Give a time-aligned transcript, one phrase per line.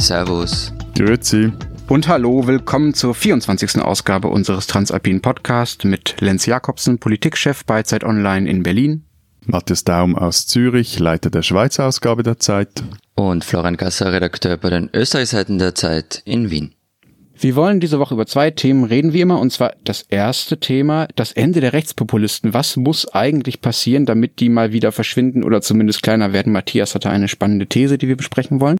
[0.00, 0.72] Servus.
[0.96, 1.52] Grüezi.
[1.88, 3.82] Und hallo, willkommen zur 24.
[3.82, 9.04] Ausgabe unseres Transalpinen Podcast mit Lenz Jakobsen, Politikchef bei Zeit Online in Berlin.
[9.44, 12.82] Matthias Daum aus Zürich, Leiter der Schweizer Ausgabe der Zeit.
[13.14, 16.74] Und Florian Gasser, Redakteur bei den Österreichseiten der Zeit in Wien.
[17.38, 21.08] Wir wollen diese Woche über zwei Themen reden, wie immer, und zwar das erste Thema,
[21.16, 22.54] das Ende der Rechtspopulisten.
[22.54, 26.52] Was muss eigentlich passieren, damit die mal wieder verschwinden oder zumindest kleiner werden?
[26.52, 28.78] Matthias hatte eine spannende These, die wir besprechen wollen.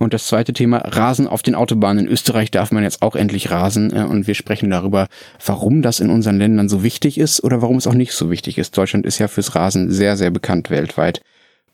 [0.00, 2.06] Und das zweite Thema, Rasen auf den Autobahnen.
[2.06, 3.94] In Österreich darf man jetzt auch endlich rasen.
[3.94, 5.08] Äh, und wir sprechen darüber,
[5.44, 8.56] warum das in unseren Ländern so wichtig ist oder warum es auch nicht so wichtig
[8.56, 8.76] ist.
[8.78, 11.20] Deutschland ist ja fürs Rasen sehr, sehr bekannt weltweit.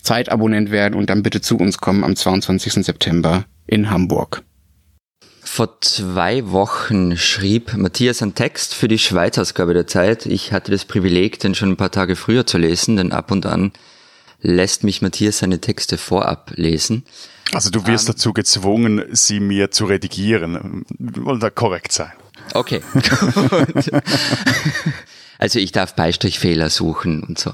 [0.07, 2.85] Zeitabonnent werden und dann bitte zu uns kommen am 22.
[2.85, 4.41] September in Hamburg.
[5.43, 10.25] Vor zwei Wochen schrieb Matthias einen Text für die Schweizausgabe der Zeit.
[10.25, 13.45] Ich hatte das Privileg, den schon ein paar Tage früher zu lesen, denn ab und
[13.45, 13.73] an
[14.39, 17.03] lässt mich Matthias seine Texte vorab lesen.
[17.51, 20.85] Also du wirst um, ähm, dazu gezwungen, sie mir zu redigieren.
[20.99, 22.13] Wollen da korrekt sein.
[22.53, 23.91] Okay, gut.
[25.39, 27.53] Also ich darf Beistrichfehler suchen und so.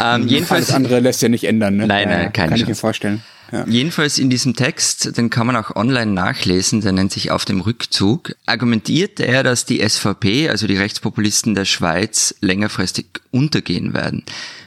[0.00, 1.86] Ähm, jedenfalls Alles andere lässt ja nicht ändern, ne?
[1.86, 2.62] Nein, nein, keine Kann Chance.
[2.62, 3.22] ich mir vorstellen.
[3.50, 3.64] Ja.
[3.66, 7.62] Jedenfalls in diesem Text, den kann man auch online nachlesen, der nennt sich Auf dem
[7.62, 14.24] Rückzug, argumentiert er, dass die SVP, also die Rechtspopulisten der Schweiz, längerfristig untergehen werden,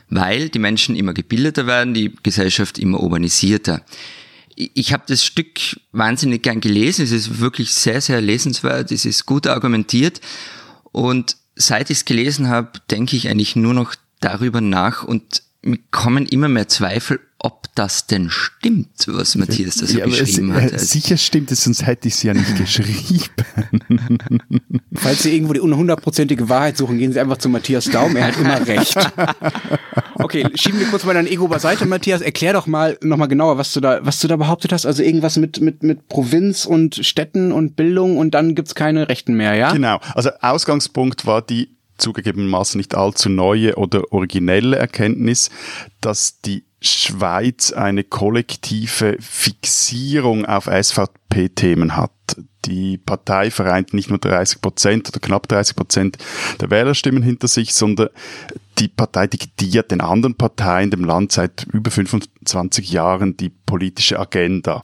[0.10, 3.84] weil die Menschen immer gebildeter werden, die Gesellschaft immer urbanisierter.
[4.56, 5.60] Ich habe das Stück
[5.92, 10.22] wahnsinnig gern gelesen, es ist wirklich sehr, sehr lesenswert, es ist gut argumentiert
[10.92, 15.80] und seit ich es gelesen habe, denke ich eigentlich nur noch darüber nach und mir
[15.92, 20.62] kommen immer mehr Zweifel, ob das denn stimmt, was Matthias da so ja, geschrieben es,
[20.62, 20.74] hat.
[20.74, 23.24] Also sicher stimmt es, sonst hätte ich es ja nicht geschrieben.
[24.94, 28.38] Falls Sie irgendwo die hundertprozentige Wahrheit suchen, gehen Sie einfach zu Matthias Daum, er hat
[28.38, 28.96] immer recht.
[30.24, 32.22] Okay, schieben wir kurz mal dein Ego beiseite, Matthias.
[32.22, 34.86] Erklär doch mal nochmal genauer, was du da, was du da behauptet hast.
[34.86, 39.34] Also irgendwas mit, mit, mit Provinz und Städten und Bildung und dann gibt's keine Rechten
[39.34, 39.74] mehr, ja?
[39.74, 40.00] Genau.
[40.14, 45.50] Also Ausgangspunkt war die zugegebenermaßen nicht allzu neue oder originelle Erkenntnis,
[46.02, 52.12] dass die Schweiz eine kollektive Fixierung auf SVP-Themen hat.
[52.66, 56.18] Die Partei vereint nicht nur 30 Prozent oder knapp 30 Prozent
[56.60, 58.10] der Wählerstimmen hinter sich, sondern
[58.80, 64.84] die Partei diktiert den anderen Parteien dem Land seit über 25 Jahren die politische Agenda.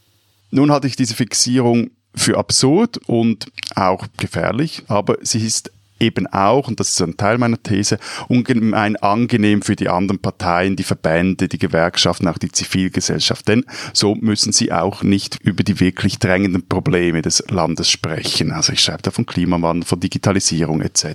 [0.52, 6.68] Nun hatte ich diese Fixierung für absurd und auch gefährlich, aber sie ist eben auch,
[6.68, 11.48] und das ist ein Teil meiner These, ungemein angenehm für die anderen Parteien, die Verbände,
[11.48, 13.48] die Gewerkschaften, auch die Zivilgesellschaft.
[13.48, 18.52] Denn so müssen sie auch nicht über die wirklich drängenden Probleme des Landes sprechen.
[18.52, 21.06] Also ich schreibe da von Klimawandel, von Digitalisierung etc.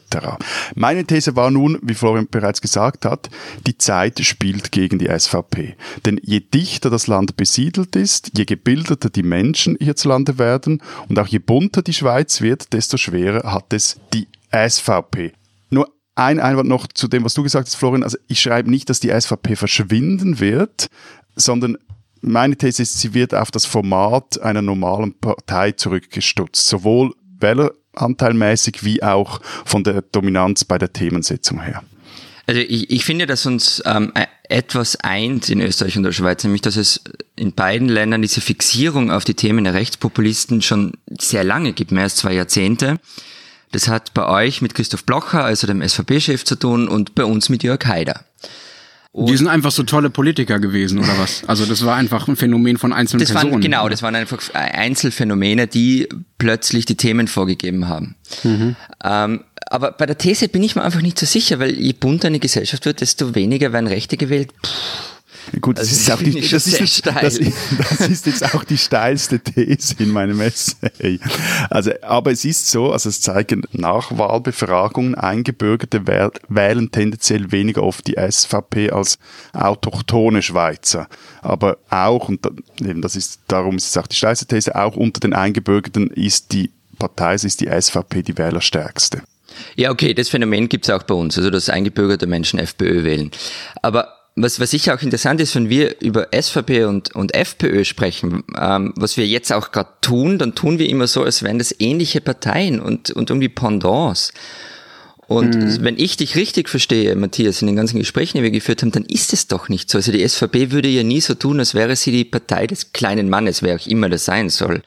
[0.74, 3.30] Meine These war nun, wie Florian bereits gesagt hat,
[3.66, 5.76] die Zeit spielt gegen die SVP.
[6.04, 11.26] Denn je dichter das Land besiedelt ist, je gebildeter die Menschen hierzulande werden und auch
[11.26, 15.32] je bunter die Schweiz wird, desto schwerer hat es die SVP.
[15.70, 18.02] Nur ein Einwand noch zu dem, was du gesagt hast, Florian.
[18.02, 20.88] Also ich schreibe nicht, dass die SVP verschwinden wird,
[21.36, 21.78] sondern
[22.20, 26.68] meine These ist, sie wird auf das Format einer normalen Partei zurückgestutzt.
[26.68, 31.82] Sowohl wähleranteilmäßig wie auch von der Dominanz bei der Themensetzung her.
[32.46, 36.42] Also ich, ich finde, dass uns ähm, e-, etwas eint in Österreich und der Schweiz,
[36.44, 37.02] nämlich dass es
[37.36, 42.04] in beiden Ländern diese Fixierung auf die Themen der Rechtspopulisten schon sehr lange gibt, mehr
[42.04, 42.98] als zwei Jahrzehnte.
[43.72, 47.48] Das hat bei euch mit Christoph Blocher, also dem SVP-Chef, zu tun und bei uns
[47.48, 48.24] mit Jörg Haider.
[49.12, 51.42] Und die sind einfach so tolle Politiker gewesen, oder was?
[51.46, 53.52] Also das war einfach ein Phänomen von einzelnen das Personen.
[53.52, 56.08] Waren, genau, das waren einfach Einzelfänomene, die
[56.38, 58.14] plötzlich die Themen vorgegeben haben.
[58.42, 58.76] Mhm.
[59.04, 62.28] Ähm, aber bei der These bin ich mir einfach nicht so sicher, weil je bunter
[62.28, 64.50] eine Gesellschaft wird, desto weniger werden Rechte gewählt.
[64.62, 64.70] Puh
[65.60, 67.38] Gut, das, das ist, auch die, das, ist jetzt, das,
[67.98, 71.18] das, ist jetzt auch die steilste These in meinem Essay.
[71.68, 78.16] Also, aber es ist so, also es zeigen Nachwahlbefragungen, Eingebürgerte wählen tendenziell weniger oft die
[78.18, 79.18] SVP als
[79.52, 81.08] autochtone Schweizer.
[81.42, 82.46] Aber auch, und
[82.80, 86.52] eben das ist, darum ist es auch die steilste These, auch unter den Eingebürgerten ist
[86.52, 89.22] die Partei, ist die SVP die wählerstärkste.
[89.76, 93.30] Ja, okay, das Phänomen gibt es auch bei uns, also dass eingebürgerte Menschen FPÖ wählen.
[93.82, 98.44] Aber was, was sicher auch interessant ist, wenn wir über SVP und, und FPÖ sprechen,
[98.58, 101.74] ähm, was wir jetzt auch gerade tun, dann tun wir immer so, als wären das
[101.78, 104.32] ähnliche Parteien und, und irgendwie Pendants.
[105.26, 105.78] Und mhm.
[105.80, 109.04] wenn ich dich richtig verstehe, Matthias, in den ganzen Gesprächen, die wir geführt haben, dann
[109.04, 109.98] ist es doch nicht so.
[109.98, 113.30] Also die SVP würde ja nie so tun, als wäre sie die Partei des kleinen
[113.30, 114.82] Mannes, wer auch immer das sein soll.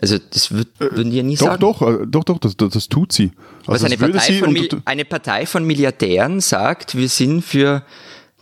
[0.00, 1.60] Also das würd, äh, würden die ja nie doch, sagen.
[1.60, 3.32] Doch, doch, doch, doch, das, das tut sie.
[3.66, 7.84] Also Was eine Partei, von, eine Partei von Milliardären sagt, wir sind für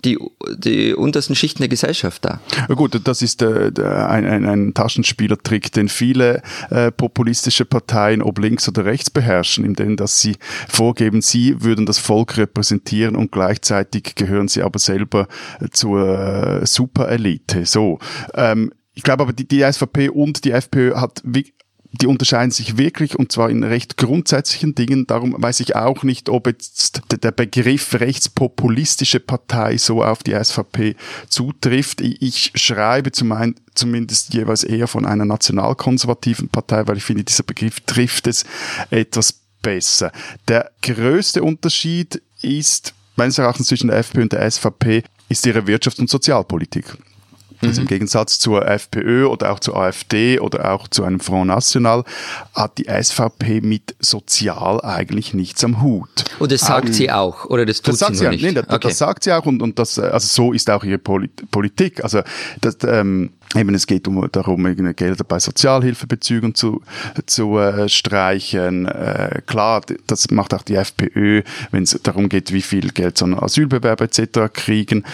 [0.05, 0.19] die,
[0.57, 2.41] die untersten Schichten der Gesellschaft da.
[2.69, 8.69] Gut, das ist äh, ein, ein, ein Taschenspielertrick, den viele äh, populistische Parteien, ob links
[8.69, 10.37] oder rechts, beherrschen, indem dass sie
[10.69, 15.29] vorgeben, sie würden das Volk repräsentieren und gleichzeitig gehören sie aber selber
[15.73, 17.67] zur äh, Superelite.
[17.67, 17.99] So,
[18.35, 21.23] ähm, ich glaube aber, die, die SVP und die FPÖ hat
[21.93, 25.07] die unterscheiden sich wirklich und zwar in recht grundsätzlichen Dingen.
[25.07, 30.97] Darum weiß ich auch nicht, ob jetzt der Begriff rechtspopulistische Partei so auf die SVP
[31.29, 32.01] zutrifft.
[32.01, 38.27] Ich schreibe zumindest jeweils eher von einer nationalkonservativen Partei, weil ich finde, dieser Begriff trifft
[38.27, 38.45] es
[38.91, 40.13] etwas besser.
[40.47, 46.01] Der größte Unterschied ist meines Erachtens zwischen der FPÖ und der SVP ist ihre Wirtschafts-
[46.01, 46.97] und Sozialpolitik.
[47.61, 47.89] Also im mhm.
[47.89, 52.05] Gegensatz zur FPÖ oder auch zur AfD oder auch zu einem Front National
[52.55, 56.09] hat die SVP mit Sozial eigentlich nichts am Hut.
[56.39, 58.43] Und das sagt ähm, sie auch, oder das tut das sagt sie, sie nicht?
[58.43, 58.89] Nee, das, okay.
[58.89, 62.03] das sagt sie auch und, und das, also so ist auch ihre Politik.
[62.05, 62.23] Also
[62.61, 66.83] das, ähm, Eben, es geht um, darum, Gelder bei Sozialhilfebezügen zu,
[67.25, 68.87] zu äh, streichen.
[68.87, 73.25] Äh, klar, das macht auch die FPÖ, wenn es darum geht, wie viel Geld so
[73.25, 74.53] ein Asylbewerber etc.
[74.53, 75.05] kriegen.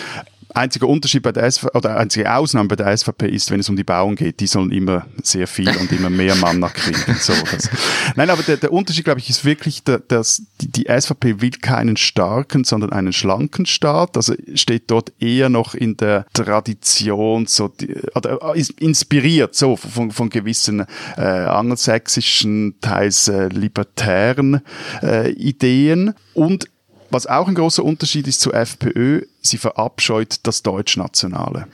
[0.55, 3.75] Einziger Unterschied bei der SVP, oder einzige Ausnahme bei der SVP ist, wenn es um
[3.75, 7.17] die Bauern geht, die sollen immer sehr viel und immer mehr Mann kriegen.
[7.19, 7.69] So, das.
[8.15, 11.97] Nein, aber der, der Unterschied, glaube ich, ist wirklich, dass die, die SVP will keinen
[11.97, 14.17] starken, sondern einen schlanken Staat.
[14.17, 20.13] Also steht dort eher noch in der Tradition, so die, oder ist inspiriert so von,
[20.13, 20.87] von gewissen
[21.17, 24.61] äh, angelsächsischen, teils äh, libertären
[25.03, 26.69] äh, Ideen und
[27.15, 31.69] was auch ein großer Unterschied ist zur FPÖ, sie verabscheut das Deutschnationale.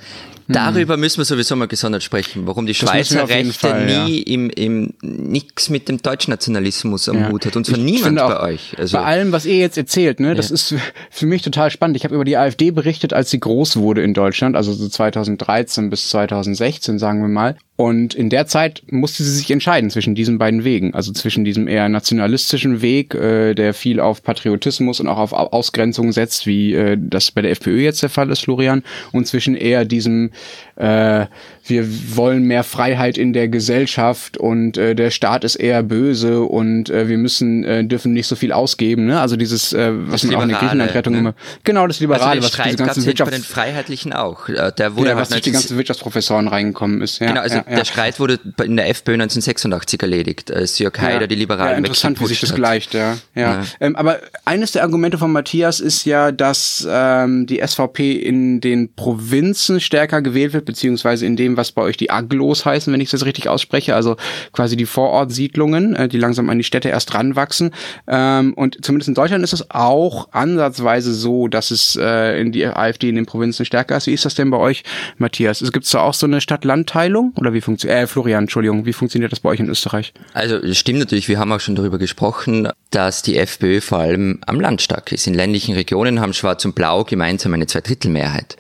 [0.53, 4.35] Darüber müssen wir sowieso mal gesondert sprechen, warum die Schweizer Rechte Fall, nie ja.
[4.35, 7.29] im, im nichts mit dem Deutschnationalismus am ja.
[7.31, 8.75] Hut hat und zwar niemand bei euch.
[8.77, 10.55] Also bei allem, was ihr jetzt erzählt, ne, das ja.
[10.55, 10.75] ist
[11.11, 11.97] für mich total spannend.
[11.97, 15.89] Ich habe über die AfD berichtet, als sie groß wurde in Deutschland, also so 2013
[15.89, 17.57] bis 2016, sagen wir mal.
[17.81, 21.67] Und in der Zeit musste sie sich entscheiden zwischen diesen beiden Wegen, also zwischen diesem
[21.67, 26.99] eher nationalistischen Weg, äh, der viel auf Patriotismus und auch auf Ausgrenzung setzt, wie äh,
[27.01, 28.83] das bei der FPÖ jetzt der Fall ist, Florian,
[29.13, 30.31] und zwischen eher diesem
[30.77, 31.25] äh,
[31.71, 36.91] wir wollen mehr Freiheit in der Gesellschaft und äh, der Staat ist eher böse und
[36.91, 39.07] äh, wir müssen äh, dürfen nicht so viel ausgeben.
[39.07, 39.21] Ne?
[39.21, 41.19] Also dieses, äh, was man auch in der Griechenlandrettung ne?
[41.21, 41.35] immer.
[41.65, 44.49] Genau, das Liberale, also was diese ganzen Wirtschafts bei den Freiheitlichen auch.
[44.49, 47.21] Äh, der wurde ja, halt was durch die ganzen Wirtschaftsprofessoren reingekommen ist.
[47.21, 51.27] Ja, genau, also ja, der Streit wurde in der FPÖ 1986 erledigt, als Jörg Haider
[51.27, 53.17] die Liberalen ja, interessant, wie sich das gleicht, ja.
[53.35, 53.65] ja.
[53.81, 58.95] Ähm, aber eines der Argumente von Matthias ist ja, dass ähm, die SVP in den
[58.95, 63.11] Provinzen stärker gewählt wird, beziehungsweise in dem, was bei euch die Aglos heißen, wenn ich
[63.11, 64.17] das richtig ausspreche, also
[64.53, 67.71] quasi die Vorortsiedlungen, äh, die langsam an die Städte erst ranwachsen.
[68.07, 72.67] Ähm, und zumindest in Deutschland ist es auch ansatzweise so, dass es äh, in die
[72.67, 74.07] AfD in den Provinzen stärker ist.
[74.07, 74.83] Wie ist das denn bei euch,
[75.19, 75.61] Matthias?
[75.73, 77.35] Gibt es da auch so eine Stadt-Land-Teilung?
[77.37, 80.13] Oder wie funktioniert, äh, Florian, Entschuldigung, wie funktioniert das bei euch in Österreich?
[80.35, 84.41] Also, es stimmt natürlich, wir haben auch schon darüber gesprochen, dass die FPÖ vor allem
[84.47, 85.27] am Land stark ist.
[85.27, 88.57] In ländlichen Regionen haben Schwarz und Blau gemeinsam eine Zweidrittelmehrheit.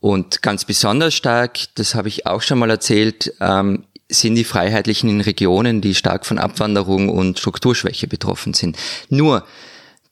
[0.00, 5.10] Und ganz besonders stark, das habe ich auch schon mal erzählt, ähm, sind die Freiheitlichen
[5.10, 8.76] in Regionen, die stark von Abwanderung und Strukturschwäche betroffen sind.
[9.08, 9.44] Nur,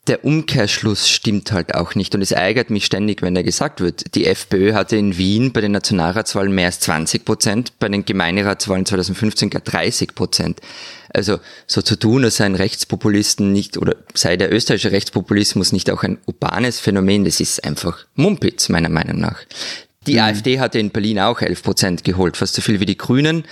[0.06, 4.14] der Umkehrschluss stimmt halt auch nicht und es ärgert mich ständig, wenn da gesagt wird,
[4.14, 8.84] die FPÖ hatte in Wien bei den Nationalratswahlen mehr als 20 Prozent, bei den Gemeinderatswahlen
[8.84, 10.61] 2015 gar 30 Prozent.
[11.08, 16.02] Also so zu tun, als seien Rechtspopulisten nicht oder sei der österreichische Rechtspopulismus nicht auch
[16.02, 19.38] ein urbanes Phänomen, das ist einfach Mumpitz meiner Meinung nach.
[20.06, 20.20] Die mhm.
[20.20, 23.44] AfD hatte in Berlin auch 11 Prozent geholt, fast so viel wie die Grünen.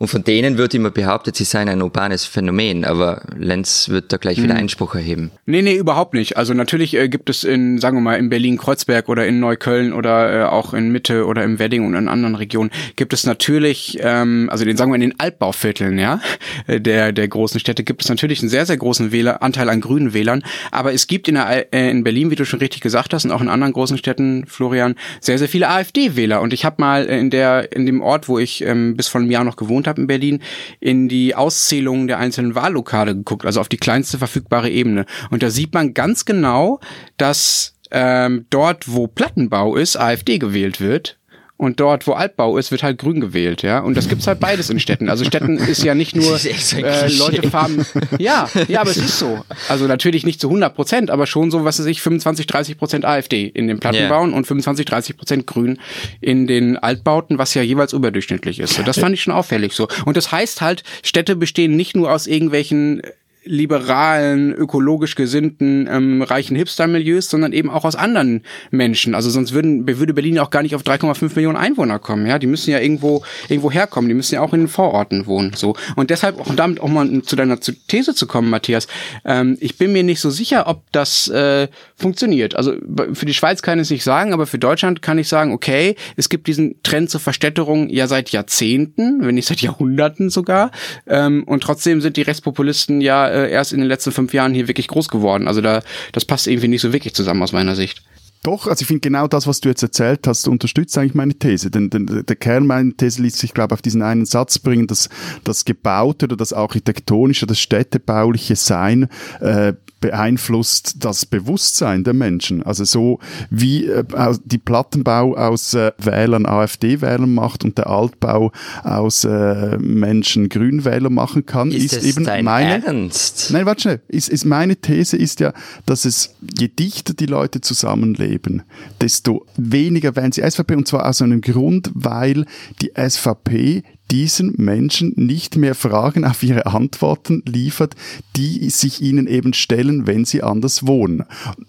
[0.00, 4.16] Und von denen wird immer behauptet, sie seien ein urbanes Phänomen, aber Lenz wird da
[4.16, 4.44] gleich hm.
[4.44, 5.30] wieder Einspruch erheben.
[5.44, 6.38] Nee, nee, überhaupt nicht.
[6.38, 10.32] Also natürlich äh, gibt es in, sagen wir mal, in Berlin-Kreuzberg oder in Neukölln oder
[10.32, 14.48] äh, auch in Mitte oder im Wedding und in anderen Regionen gibt es natürlich, ähm,
[14.50, 16.22] also den sagen wir in den Altbauvierteln, ja,
[16.66, 20.14] der, der großen Städte gibt es natürlich einen sehr, sehr großen Wähler, Anteil an grünen
[20.14, 20.42] Wählern.
[20.70, 23.32] Aber es gibt in, der, äh, in Berlin, wie du schon richtig gesagt hast, und
[23.32, 26.40] auch in anderen großen Städten, Florian, sehr, sehr viele AfD-Wähler.
[26.40, 29.30] Und ich habe mal in der, in dem Ort, wo ich ähm, bis vor einem
[29.30, 30.42] Jahr noch gewohnt habe, habe in Berlin,
[30.80, 35.04] in die Auszählungen der einzelnen Wahllokale geguckt, also auf die kleinste verfügbare Ebene.
[35.30, 36.80] Und da sieht man ganz genau,
[37.18, 41.19] dass ähm, dort, wo Plattenbau ist, AfD gewählt wird
[41.60, 43.80] und dort, wo Altbau ist, wird halt grün gewählt, ja.
[43.80, 45.10] Und das gibt's halt beides in Städten.
[45.10, 47.84] Also Städten ist ja nicht nur äh, Leute farben.
[48.18, 49.44] Ja, ja, aber es ist so.
[49.68, 53.04] Also natürlich nicht zu 100 Prozent, aber schon so, was weiß ich, 25, 30 Prozent
[53.04, 54.38] AfD in den Plattenbauen yeah.
[54.38, 55.78] und 25, 30 Prozent Grün
[56.20, 58.74] in den Altbauten, was ja jeweils überdurchschnittlich ist.
[58.74, 59.86] So, das fand ich schon auffällig so.
[60.06, 63.02] Und das heißt halt, Städte bestehen nicht nur aus irgendwelchen
[63.44, 69.14] liberalen, ökologisch gesinnten, ähm, reichen Hipster-Milieus, sondern eben auch aus anderen Menschen.
[69.14, 72.26] Also sonst würden, würde Berlin auch gar nicht auf 3,5 Millionen Einwohner kommen.
[72.26, 74.08] Ja, die müssen ja irgendwo irgendwo herkommen.
[74.08, 75.52] Die müssen ja auch in den Vororten wohnen.
[75.54, 78.86] So und deshalb auch damit auch mal zu deiner These zu kommen, Matthias.
[79.24, 82.54] Ähm, ich bin mir nicht so sicher, ob das äh, funktioniert.
[82.54, 82.74] Also
[83.14, 85.96] für die Schweiz kann ich es nicht sagen, aber für Deutschland kann ich sagen, okay,
[86.16, 90.70] es gibt diesen Trend zur Verstädterung ja seit Jahrzehnten, wenn nicht seit Jahrhunderten sogar.
[91.06, 94.68] Ähm, und trotzdem sind die Rechtspopulisten ja äh, erst in den letzten fünf Jahren hier
[94.68, 95.48] wirklich groß geworden.
[95.48, 95.82] Also da,
[96.12, 98.02] das passt irgendwie nicht so wirklich zusammen aus meiner Sicht.
[98.42, 101.70] Doch, also ich finde genau das, was du jetzt erzählt hast, unterstützt eigentlich meine These.
[101.70, 104.86] Denn, denn der Kern meiner These ließ sich, glaube ich, auf diesen einen Satz bringen,
[104.86, 105.10] dass
[105.44, 109.08] das Gebaute oder das architektonische, das städtebauliche Sein
[109.40, 112.62] äh, beeinflusst das Bewusstsein der Menschen.
[112.62, 113.18] Also so
[113.50, 114.04] wie äh,
[114.44, 118.52] die Plattenbau aus äh, Wählern AfD-Wählern macht und der Altbau
[118.82, 123.50] aus äh, Menschen Grünwähler machen kann, ist, ist eben meine Ernst?
[123.52, 124.00] Nein, warte schnell.
[124.08, 125.52] Ist, ist meine These ist ja,
[125.86, 128.62] dass es je dichter die Leute zusammenleben,
[129.00, 132.46] desto weniger werden sie SVP und zwar aus einem Grund, weil
[132.80, 137.94] die SVP diesen Menschen nicht mehr Fragen auf ihre Antworten liefert,
[138.36, 141.24] die sich ihnen eben stellen, wenn sie anders wohnen.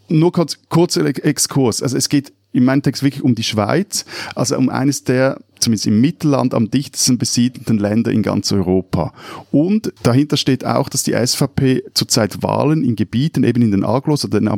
[0.09, 1.81] Nur kurz, kurzer Exkurs.
[1.83, 4.05] Also es geht in meinem Text wirklich um die Schweiz,
[4.35, 9.13] also um eines der zumindest im Mittelland am dichtesten besiedelten Länder in ganz Europa.
[9.51, 14.25] Und dahinter steht auch, dass die SVP zurzeit Wahlen in Gebieten, eben in den Aglos
[14.25, 14.49] oder den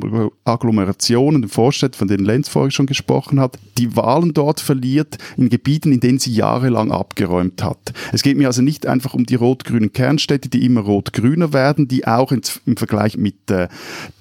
[0.45, 5.49] Agglomerationen, den Vorstädten, von denen Lenz vorher schon gesprochen hat, die Wahlen dort verliert in
[5.49, 7.93] Gebieten, in denen sie jahrelang abgeräumt hat.
[8.11, 12.07] Es geht mir also nicht einfach um die rot-grünen Kernstädte, die immer rot-grüner werden, die
[12.07, 13.67] auch im Vergleich mit, äh,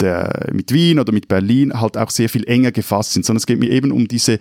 [0.00, 3.47] der, mit Wien oder mit Berlin halt auch sehr viel enger gefasst sind, sondern es
[3.47, 4.38] geht eben um diese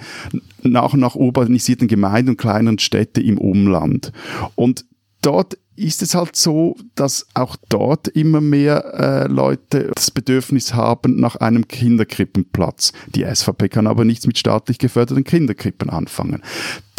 [0.63, 4.11] nach und nach urbanisierten Gemeinden und kleineren Städte im Umland.
[4.55, 4.85] Und
[5.21, 11.19] dort ist es halt so, dass auch dort immer mehr äh, Leute das Bedürfnis haben
[11.19, 12.91] nach einem Kinderkrippenplatz.
[13.15, 16.43] Die SVP kann aber nichts mit staatlich geförderten Kinderkrippen anfangen.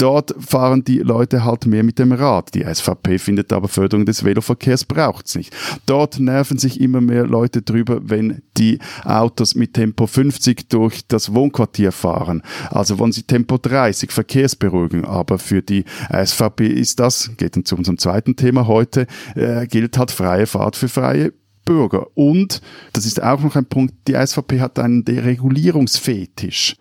[0.02, 2.54] Dort fahren die Leute halt mehr mit dem Rad.
[2.54, 5.54] Die SVP findet aber Förderung des Veloverkehrs braucht's nicht.
[5.86, 11.34] Dort nerven sich immer mehr Leute drüber, wenn die Autos mit Tempo 50 durch das
[11.34, 12.42] Wohnquartier fahren.
[12.70, 15.04] Also wollen sie Tempo 30, Verkehrsberuhigung.
[15.04, 19.98] Aber für die SVP ist das, geht dann zu unserem zweiten Thema heute, äh, gilt
[19.98, 21.32] halt freie Fahrt für freie
[21.64, 22.06] Bürger.
[22.14, 22.60] Und,
[22.92, 26.76] das ist auch noch ein Punkt, die SVP hat einen Deregulierungsfetisch.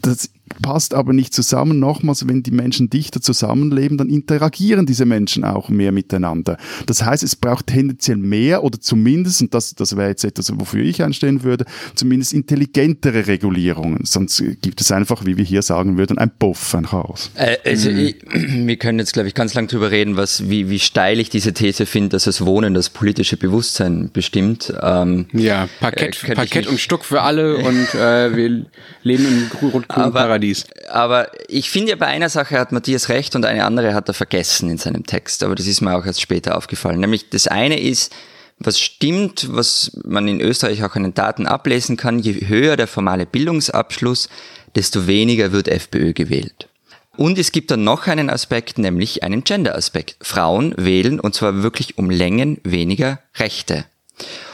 [0.00, 0.30] Das
[0.62, 1.78] passt aber nicht zusammen.
[1.78, 6.56] Nochmals, wenn die Menschen dichter zusammenleben, dann interagieren diese Menschen auch mehr miteinander.
[6.86, 10.84] Das heißt, es braucht tendenziell mehr oder zumindest, und das, das wäre jetzt etwas, wofür
[10.84, 14.04] ich einstehen würde, zumindest intelligentere Regulierungen.
[14.04, 17.30] Sonst gibt es einfach, wie wir hier sagen würden, ein Puff, ein Chaos.
[17.34, 17.98] Äh, also mhm.
[17.98, 21.30] ich, wir können jetzt, glaube ich, ganz lang drüber reden, was, wie, wie steil ich
[21.30, 24.72] diese These finde, dass das Wohnen das politische Bewusstsein bestimmt.
[24.82, 28.66] Ähm, ja, Parkett, äh, Parkett und Stuck für alle und äh, wir
[29.02, 30.47] leben im grünen Paradies.
[30.48, 30.66] Paradies.
[30.90, 34.14] Aber ich finde ja, bei einer Sache hat Matthias recht und eine andere hat er
[34.14, 35.42] vergessen in seinem Text.
[35.42, 37.00] Aber das ist mir auch erst später aufgefallen.
[37.00, 38.14] Nämlich das eine ist,
[38.58, 42.88] was stimmt, was man in Österreich auch an den Daten ablesen kann, je höher der
[42.88, 44.28] formale Bildungsabschluss,
[44.74, 46.68] desto weniger wird FPÖ gewählt.
[47.16, 50.16] Und es gibt dann noch einen Aspekt, nämlich einen Gender-Aspekt.
[50.20, 53.84] Frauen wählen und zwar wirklich um Längen weniger Rechte.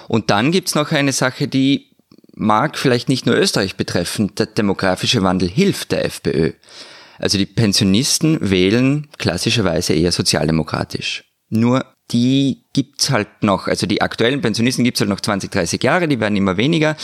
[0.08, 1.93] Und dann gibt's noch eine Sache, die
[2.34, 6.52] mag vielleicht nicht nur Österreich betreffen, der demografische Wandel hilft der FPÖ.
[7.18, 11.24] Also die Pensionisten wählen klassischerweise eher sozialdemokratisch.
[11.48, 16.08] Nur die gibt's halt noch, also die aktuellen Pensionisten gibt's halt noch 20, 30 Jahre,
[16.08, 16.96] die werden immer weniger.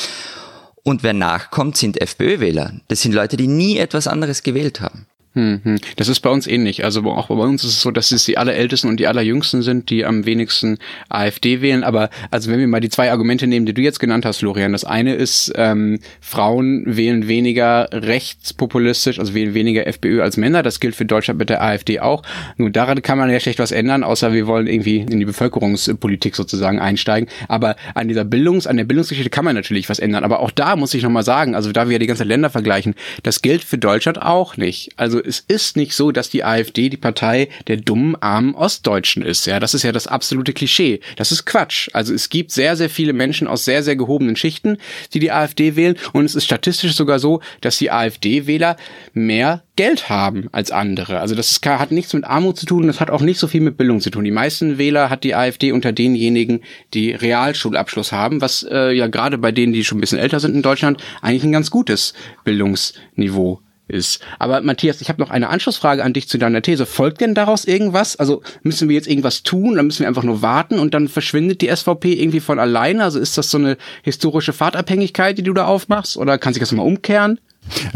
[0.83, 2.81] Und wer nachkommt, sind FPÖ-Wähler.
[2.89, 5.07] Das sind Leute, die nie etwas anderes gewählt haben.
[5.35, 5.79] Mhm.
[5.95, 6.85] Das ist bei uns ähnlich.
[6.85, 9.89] Also auch bei uns ist es so, dass es die allerältesten und die allerjüngsten sind,
[9.89, 11.85] die am wenigsten AfD wählen.
[11.85, 14.73] Aber also wenn wir mal die zwei Argumente nehmen, die du jetzt genannt hast, Florian.
[14.73, 20.65] Das eine ist, ähm, Frauen wählen weniger rechtspopulistisch, also wählen weniger FPÖ als Männer.
[20.65, 22.25] Das gilt für Deutschland mit der AfD auch.
[22.57, 26.35] Nur daran kann man ja schlecht was ändern, außer wir wollen irgendwie in die Bevölkerungspolitik
[26.35, 27.29] sozusagen einsteigen.
[27.47, 30.25] Aber an dieser Bildungs-, an der Bildungsgeschichte kann man natürlich was ändern.
[30.25, 32.97] Aber auch da muss ich nochmal sagen, also da wir ja die ganze Länder vergleichen,
[33.23, 34.91] das gilt für Deutschland auch nicht.
[34.97, 39.23] Also Also es ist nicht so, dass die AfD die Partei der dummen, armen Ostdeutschen
[39.23, 39.47] ist.
[39.47, 41.01] Ja, das ist ja das absolute Klischee.
[41.17, 41.91] Das ist Quatsch.
[41.93, 44.79] Also es gibt sehr, sehr viele Menschen aus sehr, sehr gehobenen Schichten,
[45.13, 45.97] die die AfD wählen.
[46.15, 48.79] Und es ist statistisch sogar so, dass die AfD-Wähler
[49.13, 51.21] mehr Geld haben als andere.
[51.21, 53.61] Also das ist, hat nichts mit Armut zu tun, das hat auch nicht so viel
[53.61, 54.25] mit Bildung zu tun.
[54.25, 56.63] Die meisten Wähler hat die AfD unter denjenigen,
[56.95, 60.55] die Realschulabschluss haben, was äh, ja gerade bei denen, die schon ein bisschen älter sind
[60.55, 64.21] in Deutschland, eigentlich ein ganz gutes Bildungsniveau ist.
[64.39, 66.87] Aber Matthias, ich habe noch eine Anschlussfrage an dich zu deiner These.
[66.87, 68.17] Folgt denn daraus irgendwas?
[68.17, 71.61] Also müssen wir jetzt irgendwas tun, dann müssen wir einfach nur warten und dann verschwindet
[71.61, 73.05] die SVP irgendwie von alleine?
[73.05, 76.17] Also ist das so eine historische Fahrtabhängigkeit, die du da aufmachst?
[76.17, 77.41] Oder kann sich das mal umkehren?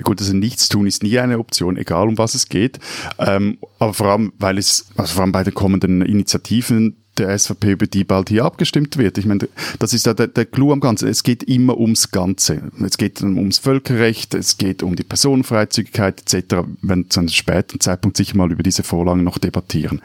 [0.03, 2.79] Gut, also nichts tun ist nie eine Option, egal um was es geht.
[3.19, 7.73] Ähm, aber vor allem, weil es, also vor allem bei den kommenden Initiativen der SVP,
[7.73, 9.19] über die bald hier abgestimmt wird.
[9.19, 11.09] Ich meine, das ist ja der, der Clou am Ganzen.
[11.09, 12.71] Es geht immer ums Ganze.
[12.85, 16.67] Es geht ums Völkerrecht, es geht um die Personenfreizügigkeit etc.
[16.83, 20.01] wenn zu einem späteren Zeitpunkt sicher mal über diese Vorlagen noch debattieren.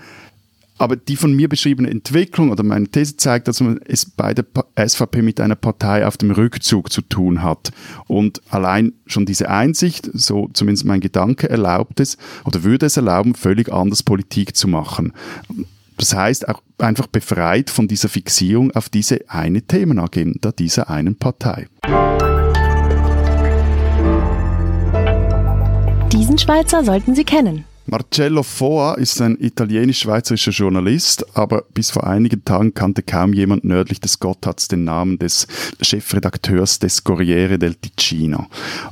[0.79, 4.45] Aber die von mir beschriebene Entwicklung oder meine These zeigt, dass man es bei der
[4.77, 7.71] SVP mit einer Partei auf dem Rückzug zu tun hat.
[8.07, 13.35] Und allein schon diese Einsicht, so zumindest mein Gedanke, erlaubt es oder würde es erlauben,
[13.35, 15.11] völlig anders Politik zu machen.
[15.99, 21.67] Das heißt, auch einfach befreit von dieser Fixierung auf diese eine Themenagenda dieser einen Partei.
[26.13, 27.65] Diesen Schweizer sollten Sie kennen.
[27.91, 33.99] Marcello Foa ist ein italienisch-schweizerischer Journalist, aber bis vor einigen Tagen kannte kaum jemand nördlich
[33.99, 35.47] des Gotthards den Namen des
[35.81, 38.45] Chefredakteurs des Corriere del Ticino.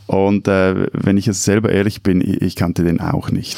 [0.08, 3.56] Und äh, wenn ich jetzt selber ehrlich bin, ich kannte den auch nicht.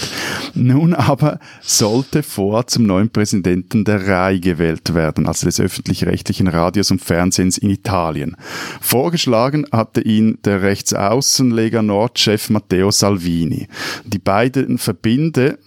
[0.55, 6.91] Nun aber sollte Foa zum neuen Präsidenten der RAI gewählt werden, also des öffentlich-rechtlichen Radios
[6.91, 8.35] und Fernsehens in Italien.
[8.81, 13.69] Vorgeschlagen hatte ihn der Rechtsaußenleger Nordchef Matteo Salvini.
[14.05, 15.59] Die beiden verbinden Ende,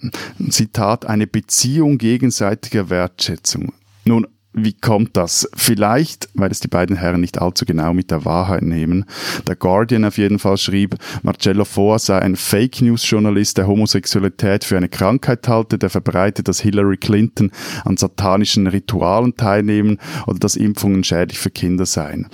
[0.49, 3.71] Zitat, eine Beziehung gegenseitiger Wertschätzung.
[4.03, 5.49] Nun, wie kommt das?
[5.55, 9.05] Vielleicht, weil es die beiden Herren nicht allzu genau mit der Wahrheit nehmen.
[9.47, 14.65] Der Guardian auf jeden Fall schrieb, Marcello Foa sei ein Fake News Journalist, der Homosexualität
[14.65, 17.51] für eine Krankheit halte, der verbreitet, dass Hillary Clinton
[17.85, 19.97] an satanischen Ritualen teilnehmen
[20.27, 22.27] oder dass Impfungen schädlich für Kinder seien.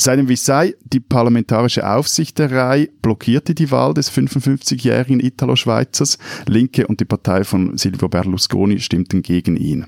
[0.00, 6.16] Seinem wie sei, die parlamentarische Aufsichterei blockierte die Wahl des 55-jährigen Italo-Schweizers.
[6.46, 9.84] Linke und die Partei von Silvio Berlusconi stimmten gegen ihn.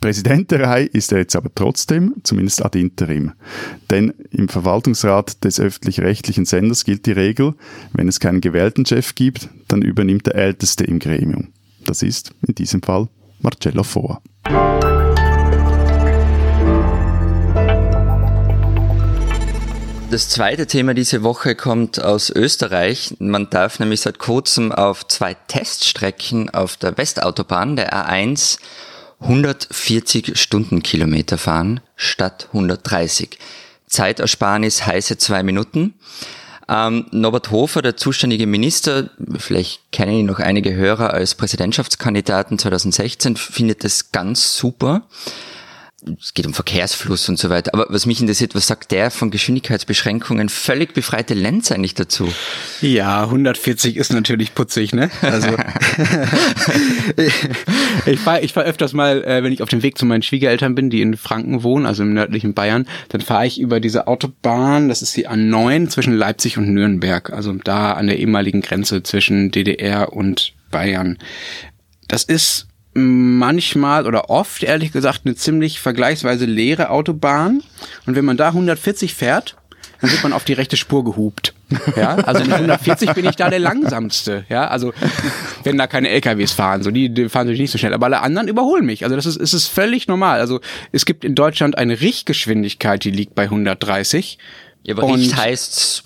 [0.00, 3.32] Präsident der Reihe ist er jetzt aber trotzdem, zumindest ad interim.
[3.90, 7.52] Denn im Verwaltungsrat des öffentlich-rechtlichen Senders gilt die Regel,
[7.92, 11.48] wenn es keinen gewählten Chef gibt, dann übernimmt der Älteste im Gremium.
[11.84, 13.08] Das ist in diesem Fall
[13.42, 14.22] Marcello Foa.
[20.08, 23.16] Das zweite Thema diese Woche kommt aus Österreich.
[23.18, 28.58] Man darf nämlich seit kurzem auf zwei Teststrecken auf der Westautobahn, der A1,
[29.20, 33.36] 140 Stundenkilometer fahren statt 130.
[33.88, 35.94] Zeitersparnis heiße zwei Minuten.
[36.68, 43.36] Ähm, Norbert Hofer, der zuständige Minister, vielleicht kennen ihn noch einige Hörer als Präsidentschaftskandidaten 2016,
[43.36, 45.02] findet das ganz super
[46.20, 47.74] es geht um Verkehrsfluss und so weiter.
[47.74, 52.32] Aber was mich interessiert, was sagt der von Geschwindigkeitsbeschränkungen völlig befreite Lenz eigentlich dazu?
[52.80, 55.10] Ja, 140 ist natürlich putzig, ne?
[55.20, 55.48] Also
[58.06, 60.74] ich fahre ich fahr öfters mal, äh, wenn ich auf dem Weg zu meinen Schwiegereltern
[60.74, 64.88] bin, die in Franken wohnen, also im nördlichen Bayern, dann fahre ich über diese Autobahn,
[64.88, 69.50] das ist die A9 zwischen Leipzig und Nürnberg, also da an der ehemaligen Grenze zwischen
[69.50, 71.18] DDR und Bayern.
[72.08, 72.65] Das ist
[72.96, 77.62] manchmal oder oft, ehrlich gesagt, eine ziemlich vergleichsweise leere Autobahn.
[78.06, 79.56] Und wenn man da 140 fährt,
[80.00, 81.54] dann wird man auf die rechte Spur gehupt.
[81.96, 84.44] Ja, also mit 140 bin ich da der langsamste.
[84.48, 84.92] Ja, also
[85.64, 88.20] wenn da keine LKWs fahren, so die, die fahren natürlich nicht so schnell, aber alle
[88.20, 89.04] anderen überholen mich.
[89.04, 90.40] Also das ist, ist es völlig normal.
[90.40, 90.60] Also
[90.92, 94.38] es gibt in Deutschland eine Richtgeschwindigkeit, die liegt bei 130.
[94.84, 96.04] Ja, aber Richt heißt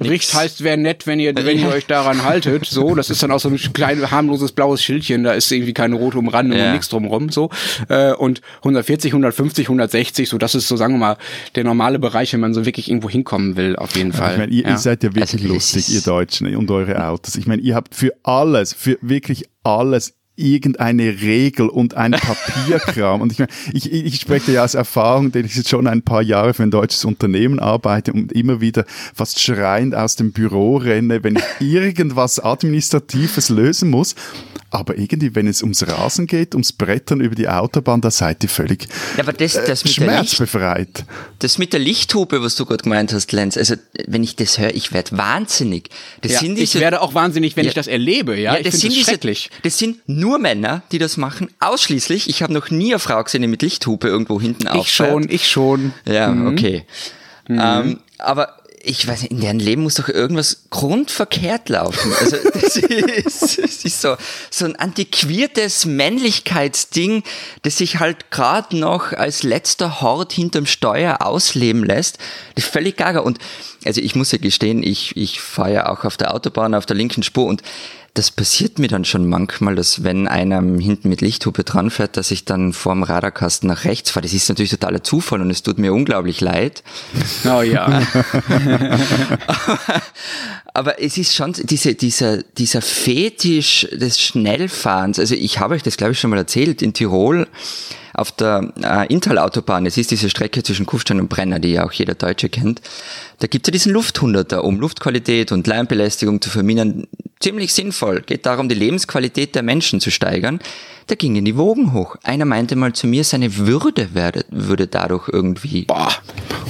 [0.00, 2.66] Richt heißt, wäre nett, wenn ihr, wenn ihr euch daran haltet.
[2.66, 5.24] So, das ist dann auch so ein kleines, harmloses blaues Schildchen.
[5.24, 6.66] Da ist irgendwie keine rote Umrandung ja.
[6.66, 7.30] und nichts drumrum.
[7.30, 7.50] So
[7.88, 10.28] äh, und 140, 150, 160.
[10.28, 11.16] So, das ist so, sagen wir mal,
[11.54, 13.76] der normale Bereich, wenn man so wirklich irgendwo hinkommen will.
[13.76, 14.32] Auf jeden Fall.
[14.32, 14.70] Ich meine, ihr, ja.
[14.70, 17.36] ihr seid ja wirklich also, lustig, ihr Deutschen und eure Autos.
[17.36, 23.20] Ich meine, ihr habt für alles, für wirklich alles irgendeine Regel und ein Papierkram.
[23.20, 26.22] und ich, meine, ich, ich spreche ja aus Erfahrung, denn ich jetzt schon ein paar
[26.22, 31.22] Jahre für ein deutsches Unternehmen arbeite und immer wieder fast schreiend aus dem Büro renne,
[31.22, 34.14] wenn ich irgendwas Administratives lösen muss.
[34.70, 38.48] aber irgendwie, wenn es ums Rasen geht, ums Brettern über die Autobahn, da seid ihr
[38.48, 41.04] völlig Ja, aber das, das äh, schmerzbefreit.
[41.40, 43.74] das mit der Lichthupe, was du gerade gemeint hast, Lenz, also
[44.06, 45.90] wenn ich das höre, ich werde wahnsinnig.
[46.22, 47.68] Das Ja, sind ich diese, werde auch wahnsinnig, wenn Ja.
[47.68, 48.38] ich das erlebe.
[48.40, 49.50] Ja, ich das sind das diese, schrecklich.
[49.62, 52.28] das sind nur Männer, die das machen, ausschließlich.
[52.30, 54.88] Ich habe noch nie eine Frau gesehen, die mit Lichthupe irgendwo hinten Ich auffährt.
[55.10, 55.92] schon, ich schon.
[56.06, 56.46] Ja, Mhm.
[56.46, 56.84] okay.
[57.48, 62.12] Ähm, aber ich weiß nicht, in deren Leben muss doch irgendwas grundverkehrt laufen.
[62.18, 64.16] Also das ist, das ist so,
[64.50, 67.22] so ein antiquiertes Männlichkeitsding,
[67.62, 72.18] das sich halt gerade noch als letzter Hort hinterm Steuer ausleben lässt.
[72.54, 73.20] Das ist völlig gaga.
[73.20, 73.38] Und
[73.84, 76.96] also ich muss ja gestehen, ich, ich fahre ja auch auf der Autobahn auf der
[76.96, 77.62] linken Spur und
[78.14, 82.30] das passiert mir dann schon manchmal, dass wenn einer hinten mit Lichthupe dran fährt, dass
[82.30, 84.22] ich dann vorm Radarkasten nach rechts fahre.
[84.24, 86.82] Das ist natürlich totaler Zufall und es tut mir unglaublich leid.
[87.46, 88.02] Oh ja.
[90.74, 95.18] Aber es ist schon diese, dieser, dieser Fetisch des Schnellfahrens.
[95.18, 96.82] Also ich habe euch das, glaube ich, schon mal erzählt.
[96.82, 97.46] In Tirol
[98.14, 101.92] auf der äh, Intal-Autobahn, es ist diese Strecke zwischen Kufstein und Brenner, die ja auch
[101.92, 102.80] jeder Deutsche kennt,
[103.38, 107.06] da gibt es ja diesen Lufthunderter, um Luftqualität und Lärmbelästigung zu vermindern.
[107.40, 108.20] Ziemlich sinnvoll.
[108.20, 110.60] Geht darum, die Lebensqualität der Menschen zu steigern.
[111.08, 112.14] Da gingen die Wogen hoch.
[112.22, 115.86] Einer meinte mal zu mir, seine Würde werde, würde dadurch irgendwie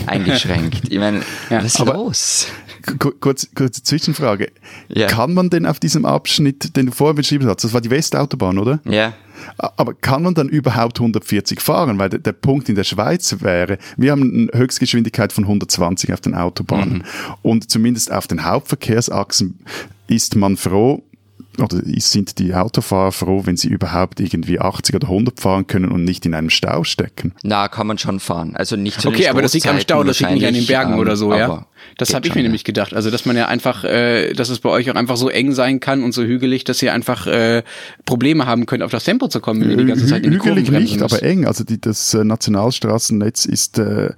[0.07, 0.83] eingeschränkt.
[0.89, 2.47] Ich meine, was ist los?
[2.99, 4.51] Ku- Kurz, kurze Zwischenfrage.
[4.89, 5.07] Ja.
[5.09, 8.59] Kann man denn auf diesem Abschnitt, den du vorher beschrieben hast, das war die Westautobahn,
[8.59, 8.81] oder?
[8.85, 9.13] Ja.
[9.59, 11.99] Aber kann man dann überhaupt 140 fahren?
[11.99, 16.21] Weil der, der Punkt in der Schweiz wäre, wir haben eine Höchstgeschwindigkeit von 120 auf
[16.21, 16.99] den Autobahnen.
[16.99, 17.05] Mhm.
[17.43, 19.61] Und zumindest auf den Hauptverkehrsachsen
[20.07, 21.03] ist man froh,
[21.59, 26.05] oder sind die Autofahrer froh, wenn sie überhaupt irgendwie 80 oder 100 fahren können und
[26.05, 27.35] nicht in einem Stau stecken.
[27.43, 28.57] Na, kann man schon fahren.
[28.57, 30.95] Also nicht zu Okay, aber das liegt am Stau, das liegt nicht an den Bergen
[30.95, 31.45] ähm, oder so, ja.
[31.45, 31.67] aber
[31.99, 32.45] Das habe ich mir ja.
[32.45, 32.95] nämlich gedacht.
[32.95, 35.81] Also, dass man ja einfach, äh, dass es bei euch auch einfach so eng sein
[35.81, 37.63] kann und so hügelig, dass ihr einfach äh,
[38.05, 40.39] Probleme haben könnt, auf das Tempo zu kommen, wenn ihr die ganze Zeit in die
[40.39, 41.15] Hügelig nicht, müsst.
[41.15, 41.47] aber eng.
[41.47, 44.11] Also die, das äh, Nationalstraßennetz ist äh,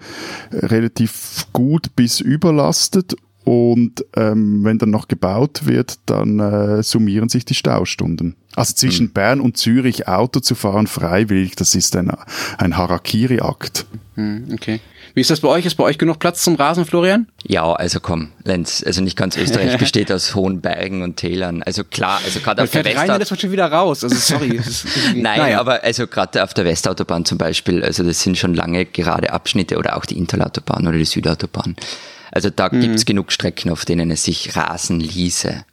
[0.53, 3.15] relativ gut bis überlastet
[3.45, 8.37] und ähm, wenn dann noch gebaut wird, dann äh, summieren sich die Staustunden.
[8.57, 12.11] Also zwischen Bern und Zürich Auto zu fahren freiwillig, das ist ein,
[12.57, 13.87] ein Harakiri-Akt.
[14.15, 14.81] Hm, okay.
[15.15, 15.65] Wie ist das bei euch?
[15.65, 17.29] Ist bei euch genug Platz zum Rasen, Florian?
[17.47, 21.63] Ja, also komm, Lenz, also nicht ganz Österreich besteht aus hohen Bergen und Tälern.
[21.63, 23.31] Also klar, also gerade auf der Rainer das Westautobahn.
[23.31, 24.03] wird schon wieder raus.
[24.03, 24.61] Also sorry.
[25.15, 25.61] Nein, naja.
[25.61, 29.79] aber also gerade auf der Westautobahn zum Beispiel, also das sind schon lange gerade Abschnitte
[29.79, 31.77] oder auch die Interautobahn oder die Südautobahn.
[32.33, 32.81] Also da Mhm.
[32.81, 35.65] gibt's genug Strecken, auf denen es sich rasen ließe.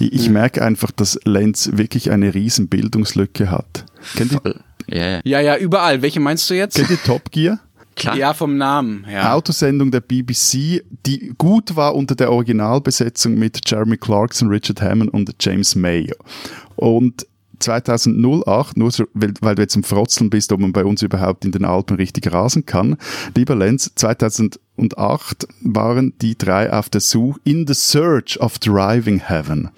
[0.00, 3.84] Ich, ich merke einfach, dass Lenz wirklich eine riesen Bildungslücke hat.
[4.16, 4.60] Kennt ihr, Voll.
[4.88, 5.20] Ja, ja.
[5.24, 6.02] Ja, ja, überall.
[6.02, 6.74] Welche meinst du jetzt?
[6.74, 7.60] kennt ihr Top Gear?
[7.94, 8.16] Klar.
[8.16, 9.06] Ja, vom Namen.
[9.10, 9.34] Ja.
[9.34, 15.34] Autosendung der BBC, die gut war unter der Originalbesetzung mit Jeremy Clarkson, Richard Hammond und
[15.40, 16.10] James May.
[16.76, 17.26] Und
[17.62, 21.44] 2008, nur so, weil, weil du jetzt im Frotzeln bist, ob man bei uns überhaupt
[21.44, 22.96] in den Alpen richtig rasen kann,
[23.36, 29.70] lieber Lenz, 2008 waren die drei auf der Suche in the search of driving heaven.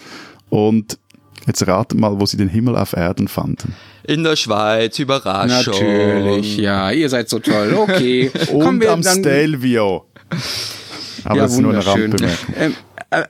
[0.48, 0.98] Und
[1.46, 3.74] jetzt ratet mal, wo sie den Himmel auf Erden fanden.
[4.04, 5.72] In der Schweiz, Überraschung.
[5.74, 7.74] Natürlich, ja, ihr seid so toll.
[7.74, 8.30] Okay.
[8.50, 10.04] Kommen Und wir am dann- Stelvio.
[11.24, 12.10] Aber ja, das ist nur eine wunderschön.
[12.10, 12.54] Randbemerkung.
[12.58, 12.74] Ähm,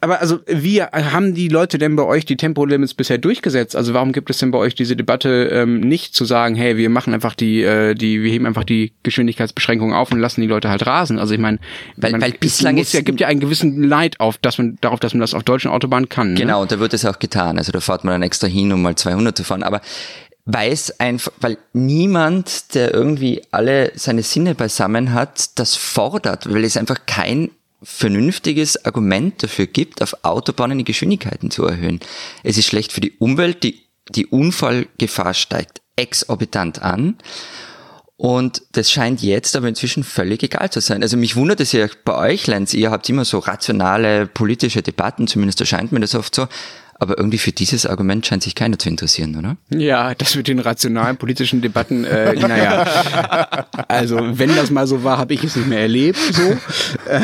[0.00, 3.76] aber also, wie haben die Leute denn bei euch die Tempolimits bisher durchgesetzt?
[3.76, 6.88] Also warum gibt es denn bei euch diese Debatte ähm, nicht zu sagen, hey, wir
[6.88, 10.70] machen einfach die, äh, die, wir heben einfach die Geschwindigkeitsbeschränkungen auf und lassen die Leute
[10.70, 11.18] halt rasen?
[11.18, 11.58] Also ich meine,
[11.96, 15.00] Weil- man, weil bislang es ja, gibt ja einen gewissen Leid auf, dass man darauf,
[15.00, 16.32] dass man das auf deutschen Autobahnen kann.
[16.34, 16.40] Ne?
[16.40, 17.58] Genau, und da wird es auch getan.
[17.58, 19.62] Also da fährt man dann extra hin, um mal 200 zu fahren.
[19.62, 19.80] Aber
[20.46, 26.76] weiß einfach, weil niemand, der irgendwie alle seine Sinne beisammen hat, das fordert, weil es
[26.76, 27.50] einfach kein
[27.84, 32.00] vernünftiges Argument dafür gibt, auf Autobahnen die Geschwindigkeiten zu erhöhen.
[32.42, 37.18] Es ist schlecht für die Umwelt, die, die Unfallgefahr steigt exorbitant an.
[38.16, 41.02] Und das scheint jetzt aber inzwischen völlig egal zu sein.
[41.02, 45.26] Also mich wundert es ja bei euch, Lenz, ihr habt immer so rationale politische Debatten,
[45.26, 46.46] zumindest erscheint mir das oft so.
[47.04, 49.58] Aber irgendwie für dieses Argument scheint sich keiner zu interessieren, oder?
[49.68, 53.66] Ja, das mit den rationalen politischen Debatten, äh, naja.
[53.88, 56.18] Also, wenn das mal so war, habe ich es nicht mehr erlebt.
[56.32, 56.56] So.
[57.06, 57.20] Äh,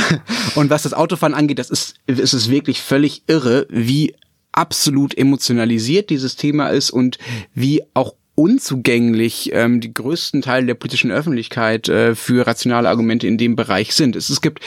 [0.55, 4.14] Und was das Autofahren angeht, das ist, ist es wirklich völlig irre, wie
[4.53, 7.16] absolut emotionalisiert dieses Thema ist und
[7.55, 13.38] wie auch unzugänglich ähm, die größten Teile der politischen Öffentlichkeit äh, für rationale Argumente in
[13.38, 14.14] dem Bereich sind.
[14.14, 14.61] Es, es gibt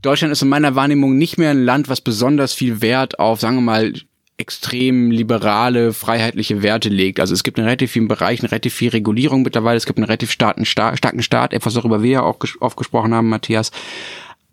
[0.00, 3.56] Deutschland ist in meiner Wahrnehmung nicht mehr ein Land, was besonders viel Wert auf, sagen
[3.56, 3.92] wir mal,
[4.36, 7.20] extrem liberale, freiheitliche Werte legt.
[7.20, 9.76] Also es gibt in relativ vielen Bereichen relativ viel Regulierung mittlerweile.
[9.76, 13.14] Es gibt einen relativ starken, Staat, starken Staat, etwas darüber wir ja auch oft gesprochen
[13.14, 13.70] haben, Matthias.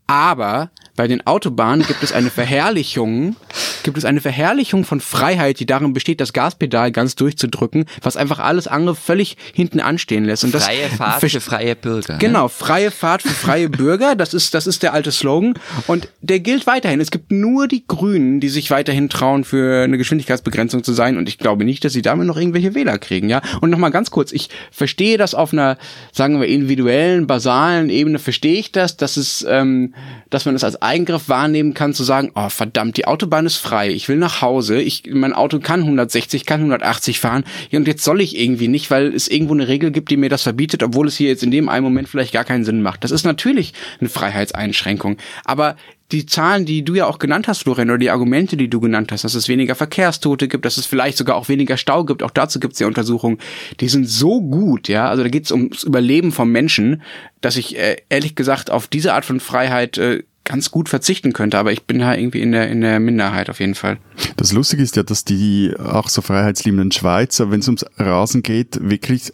[0.08, 3.36] Aber bei den Autobahnen gibt es eine Verherrlichung,
[3.84, 8.40] gibt es eine Verherrlichung von Freiheit, die darin besteht, das Gaspedal ganz durchzudrücken, was einfach
[8.40, 10.44] alles andere völlig hinten anstehen lässt.
[10.44, 12.14] Und das freie Fahrt für freie Bürger.
[12.14, 12.20] Ne?
[12.20, 15.54] Genau, freie Fahrt für freie Bürger, das ist, das ist der alte Slogan.
[15.88, 17.00] Und der gilt weiterhin.
[17.00, 21.18] Es gibt nur die Grünen, die sich weiterhin trauen, für eine Geschwindigkeitsbegrenzung zu sein.
[21.18, 23.42] Und ich glaube nicht, dass sie damit noch irgendwelche Wähler kriegen, ja.
[23.62, 25.78] Und nochmal ganz kurz, ich verstehe das auf einer,
[26.12, 29.94] sagen wir, individuellen, basalen Ebene, verstehe ich das, dass es, ähm,
[30.30, 33.90] dass man das als Eigengriff wahrnehmen kann, zu sagen, oh verdammt, die Autobahn ist frei,
[33.90, 38.22] ich will nach Hause, ich, mein Auto kann 160, kann 180 fahren und jetzt soll
[38.22, 41.18] ich irgendwie nicht, weil es irgendwo eine Regel gibt, die mir das verbietet, obwohl es
[41.18, 43.04] hier jetzt in dem einen Moment vielleicht gar keinen Sinn macht.
[43.04, 45.76] Das ist natürlich eine Freiheitseinschränkung, aber
[46.12, 49.12] die Zahlen, die du ja auch genannt hast, Florian, oder die Argumente, die du genannt
[49.12, 52.32] hast, dass es weniger Verkehrstote gibt, dass es vielleicht sogar auch weniger Stau gibt, auch
[52.32, 53.38] dazu gibt es ja Untersuchungen,
[53.80, 57.02] die sind so gut, ja, also da geht es ums Überleben vom Menschen,
[57.42, 61.58] dass ich äh, ehrlich gesagt auf diese Art von Freiheit äh, ganz gut verzichten könnte,
[61.58, 63.98] aber ich bin da irgendwie in der, in der Minderheit auf jeden Fall.
[64.38, 68.80] Das Lustige ist ja, dass die auch so freiheitsliebenden Schweizer, wenn es ums Rasen geht,
[68.82, 69.32] wirklich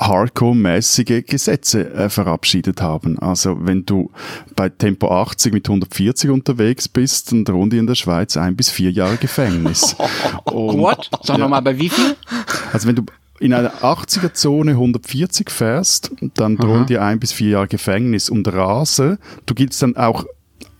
[0.00, 3.18] Hardcore-mäßige Gesetze äh, verabschiedet haben.
[3.18, 4.10] Also wenn du
[4.56, 8.70] bei Tempo 80 mit 140 unterwegs bist, dann drohen dir in der Schweiz ein bis
[8.70, 9.94] vier Jahre Gefängnis.
[10.44, 11.10] Und, What?
[11.22, 11.44] Sag ja.
[11.44, 12.16] nochmal, bei wie viel?
[12.72, 13.04] Also wenn du
[13.38, 19.18] in einer 80er-Zone 140 fährst, dann drohen dir ein bis vier Jahre Gefängnis und Rase.
[19.46, 20.26] Du giltst dann auch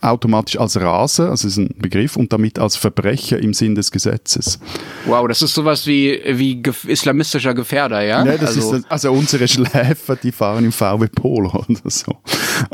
[0.01, 4.59] automatisch als Raser, also ist ein Begriff, und damit als Verbrecher im Sinn des Gesetzes.
[5.07, 8.25] Wow, das ist sowas wie, wie islamistischer Gefährder, ja?
[8.25, 12.17] Ja, das also, ist, also unsere Schläfer, die fahren im VW Polo oder so.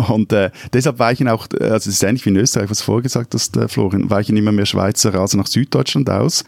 [0.08, 3.02] Und äh, deshalb weichen auch, also es ist ähnlich wie in Österreich, was du vorher
[3.02, 6.44] gesagt hast, äh, Florian, weichen immer mehr Schweizer Raser nach Süddeutschland aus.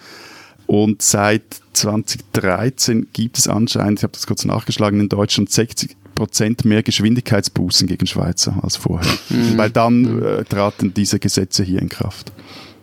[0.67, 6.65] Und seit 2013 gibt es anscheinend, ich habe das kurz nachgeschlagen, in Deutschland 60 Prozent
[6.65, 9.13] mehr Geschwindigkeitsbußen gegen Schweizer als vorher.
[9.31, 9.57] Mhm.
[9.57, 12.33] Weil dann äh, traten diese Gesetze hier in Kraft.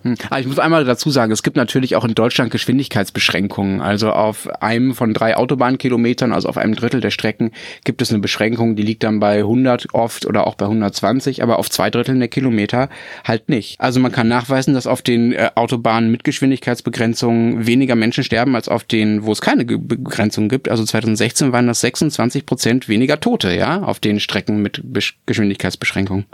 [0.05, 0.15] Hm.
[0.29, 3.81] Aber ich muss einmal dazu sagen, es gibt natürlich auch in Deutschland Geschwindigkeitsbeschränkungen.
[3.81, 7.51] Also auf einem von drei Autobahnkilometern, also auf einem Drittel der Strecken,
[7.83, 11.57] gibt es eine Beschränkung, die liegt dann bei 100 oft oder auch bei 120, aber
[11.57, 12.89] auf zwei Dritteln der Kilometer
[13.23, 13.81] halt nicht.
[13.81, 18.69] Also man kann nachweisen, dass auf den äh, Autobahnen mit Geschwindigkeitsbegrenzungen weniger Menschen sterben als
[18.69, 20.69] auf denen, wo es keine Begrenzung gibt.
[20.69, 24.83] Also 2016 waren das 26 Prozent weniger Tote, ja, auf den Strecken mit
[25.25, 26.25] Geschwindigkeitsbeschränkungen.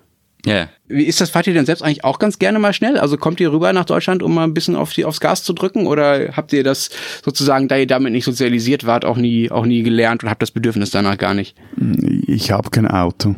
[0.45, 0.53] Ja.
[0.53, 0.69] Yeah.
[0.87, 1.29] Wie ist das?
[1.29, 2.97] Fahrt ihr denn selbst eigentlich auch ganz gerne mal schnell?
[2.97, 5.53] Also kommt ihr rüber nach Deutschland, um mal ein bisschen auf die, aufs Gas zu
[5.53, 5.87] drücken?
[5.87, 6.89] Oder habt ihr das
[7.23, 10.51] sozusagen, da ihr damit nicht sozialisiert wart, auch nie, auch nie gelernt und habt das
[10.51, 11.55] Bedürfnis danach gar nicht?
[12.27, 13.35] Ich habe kein Auto.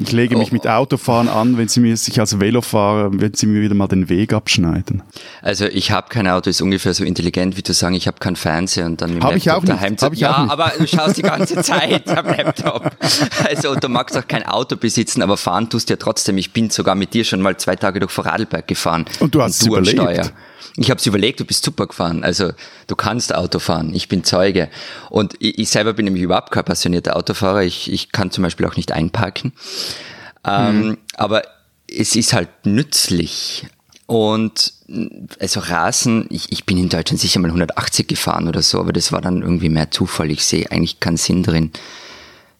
[0.00, 0.54] Ich lege mich oh.
[0.54, 4.08] mit Autofahren an, wenn sie mir sich als Velofahrer, wenn sie mir wieder mal den
[4.08, 5.02] Weg abschneiden.
[5.42, 8.36] Also ich habe kein Auto, ist ungefähr so intelligent wie zu sagen, ich habe keinen
[8.36, 10.00] Fernseher und dann Laptop ich auch daheim nicht.
[10.00, 10.12] zu.
[10.12, 12.90] Ich ja, aber du schaust die ganze Zeit am Laptop.
[13.44, 16.38] Also du magst auch kein Auto besitzen, aber fahren tust du ja trotzdem.
[16.38, 19.06] Ich bin sogar mit dir schon mal zwei Tage durch Vorarlberg gefahren.
[19.20, 20.00] Und du hast und du überlebt.
[20.00, 20.30] Steuer.
[20.76, 22.22] Ich habe es überlegt, du bist super gefahren.
[22.22, 22.52] Also
[22.86, 23.94] du kannst Auto fahren.
[23.94, 24.68] Ich bin Zeuge.
[25.10, 27.62] Und ich, ich selber bin nämlich überhaupt kein passionierter Autofahrer.
[27.62, 29.52] Ich, ich kann zum Beispiel auch nicht einparken.
[30.44, 30.98] Ähm, mhm.
[31.14, 31.42] Aber
[31.88, 33.66] es ist halt nützlich.
[34.06, 34.72] Und
[35.40, 39.10] also Rasen, ich, ich bin in Deutschland sicher mal 180 gefahren oder so, aber das
[39.10, 40.30] war dann irgendwie mehr Zufall.
[40.30, 41.72] Ich sehe eigentlich keinen Sinn drin,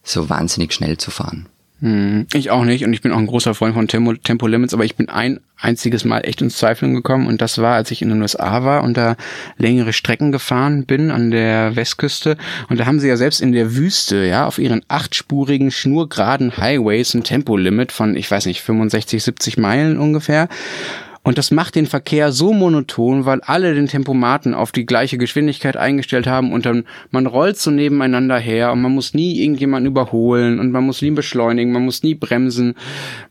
[0.03, 1.49] so wahnsinnig schnell zu fahren.
[1.83, 4.73] Hm, ich auch nicht und ich bin auch ein großer Freund von Tempo, Tempo Limits,
[4.73, 8.01] aber ich bin ein einziges Mal echt ins Zweifeln gekommen und das war, als ich
[8.01, 9.17] in den USA war und da
[9.59, 12.39] längere Strecken gefahren bin an der Westküste
[12.71, 17.13] und da haben sie ja selbst in der Wüste, ja, auf ihren achtspurigen, schnurgeraden Highways
[17.13, 20.49] ein Tempolimit von, ich weiß nicht, 65, 70 Meilen ungefähr
[21.27, 25.77] und das macht den Verkehr so monoton, weil alle den Tempomaten auf die gleiche Geschwindigkeit
[25.77, 30.61] eingestellt haben und dann man rollt so nebeneinander her und man muss nie irgendjemanden überholen
[30.61, 32.77] und man muss nie beschleunigen, man muss nie bremsen,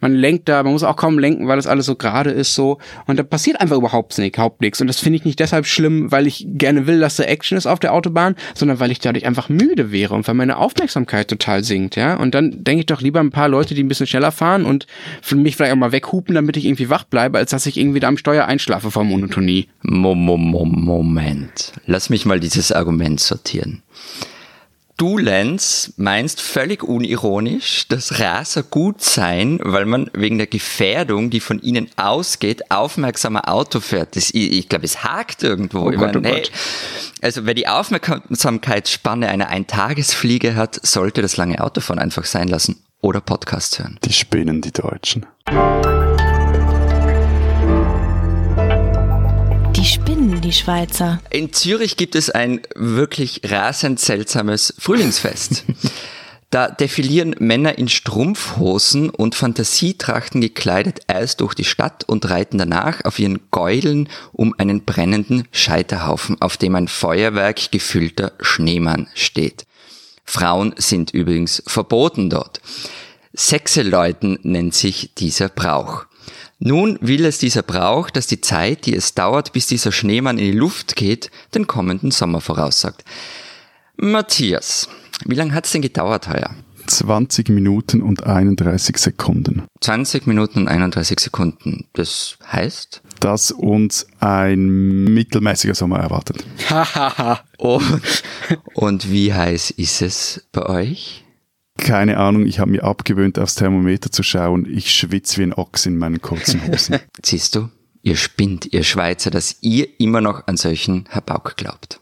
[0.01, 2.79] man lenkt da, man muss auch kaum lenken, weil das alles so gerade ist so.
[3.07, 6.11] Und da passiert einfach überhaupt nichts, überhaupt nichts und das finde ich nicht deshalb schlimm,
[6.11, 9.25] weil ich gerne will, dass da Action ist auf der Autobahn, sondern weil ich dadurch
[9.25, 12.17] einfach müde wäre und weil meine Aufmerksamkeit total sinkt, ja.
[12.17, 14.85] Und dann denke ich doch lieber ein paar Leute, die ein bisschen schneller fahren und
[15.21, 17.99] für mich vielleicht auch mal weghupen, damit ich irgendwie wach bleibe, als dass ich irgendwie
[17.99, 19.69] da am Steuer einschlafe vor Monotonie.
[19.81, 21.73] Moment.
[21.85, 23.81] Lass mich mal dieses Argument sortieren.
[24.97, 31.41] Du, Lenz, meinst völlig unironisch, dass Raser gut sein, weil man wegen der Gefährdung, die
[31.41, 34.15] von ihnen ausgeht, aufmerksamer Auto fährt.
[34.15, 35.79] Das, ich, ich glaube, es hakt irgendwo.
[35.79, 36.43] Oh Gott, meine, oh hey,
[37.21, 43.19] also wer die Aufmerksamkeitsspanne einer Eintagesfliege hat, sollte das lange Autofahren einfach sein lassen oder
[43.19, 43.99] Podcasts hören.
[44.05, 45.25] Die spinnen, die Deutschen.
[50.45, 51.19] Die Schweizer.
[51.31, 55.65] In Zürich gibt es ein wirklich rasend seltsames Frühlingsfest.
[56.51, 63.03] Da defilieren Männer in Strumpfhosen und Fantasietrachten gekleidet Eis durch die Stadt und reiten danach
[63.03, 69.65] auf ihren Gäulen um einen brennenden Scheiterhaufen, auf dem ein Feuerwerk gefüllter Schneemann steht.
[70.23, 72.61] Frauen sind übrigens verboten dort.
[73.33, 76.05] Sechseleuten nennt sich dieser Brauch.
[76.59, 80.51] Nun will es dieser Brauch, dass die Zeit, die es dauert, bis dieser Schneemann in
[80.51, 83.03] die Luft geht, den kommenden Sommer voraussagt.
[83.97, 84.87] Matthias,
[85.25, 86.55] wie lange hat's denn gedauert heuer?
[86.87, 89.63] 20 Minuten und 31 Sekunden.
[89.81, 91.87] 20 Minuten und 31 Sekunden.
[91.93, 93.01] Das heißt?
[93.19, 96.45] Dass uns ein mittelmäßiger Sommer erwartet.
[96.69, 97.41] Hahaha.
[97.57, 98.01] Und,
[98.73, 101.24] und wie heiß ist es bei euch?
[101.79, 104.65] Keine Ahnung, ich habe mir abgewöhnt, aufs Thermometer zu schauen.
[104.65, 106.99] Ich schwitze wie ein Ochs in meinen kurzen Hosen.
[107.23, 107.69] Siehst du,
[108.01, 111.99] ihr spinnt, ihr Schweizer, dass ihr immer noch an solchen Herr Bauk glaubt.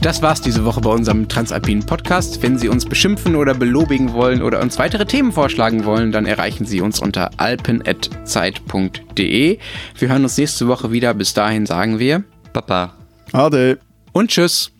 [0.00, 2.40] Das war's diese Woche bei unserem Transalpinen Podcast.
[2.42, 6.64] Wenn Sie uns beschimpfen oder belobigen wollen oder uns weitere Themen vorschlagen wollen, dann erreichen
[6.64, 7.98] Sie uns unter alpen.zeit.de.
[9.98, 11.12] Wir hören uns nächste Woche wieder.
[11.14, 12.94] Bis dahin sagen wir Papa.
[13.32, 13.80] Ade.
[14.12, 14.75] und tschüss.